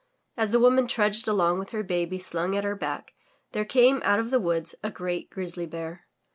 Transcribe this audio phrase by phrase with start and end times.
[0.35, 3.13] As the woman trudged along with her baby slung at her back,
[3.51, 6.07] there came out of the woods a great Grizzly Bear.